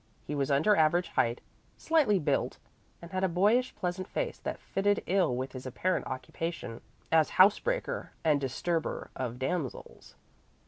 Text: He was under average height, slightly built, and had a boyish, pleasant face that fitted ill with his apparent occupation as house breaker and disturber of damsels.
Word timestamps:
He 0.25 0.33
was 0.33 0.49
under 0.49 0.75
average 0.75 1.09
height, 1.09 1.41
slightly 1.77 2.17
built, 2.17 2.57
and 3.03 3.11
had 3.11 3.23
a 3.23 3.29
boyish, 3.29 3.75
pleasant 3.75 4.07
face 4.07 4.39
that 4.39 4.59
fitted 4.59 5.03
ill 5.05 5.35
with 5.35 5.51
his 5.51 5.67
apparent 5.67 6.07
occupation 6.07 6.81
as 7.11 7.29
house 7.37 7.59
breaker 7.59 8.11
and 8.23 8.41
disturber 8.41 9.11
of 9.15 9.37
damsels. 9.37 10.15